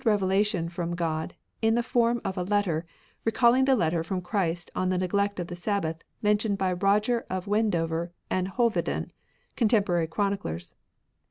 revelation 0.03 0.67
from 0.67 0.95
God 0.95 1.35
in 1.61 1.75
the 1.75 1.83
form 1.83 2.21
of 2.25 2.35
a 2.35 2.41
letter, 2.41 2.87
recalling 3.23 3.65
the 3.65 3.75
letter 3.75 4.03
from 4.03 4.19
Christ 4.19 4.71
on 4.73 4.89
the 4.89 4.97
neglect 4.97 5.39
of 5.39 5.45
the 5.45 5.55
Sabbath 5.55 5.97
men 6.23 6.37
tioned 6.39 6.57
by 6.57 6.73
Roger 6.73 7.23
of 7.29 7.45
Wendover 7.45 8.11
and 8.27 8.47
Hove 8.47 8.83
den, 8.83 9.11
contemporary 9.55 10.07
chroniclers. 10.07 10.73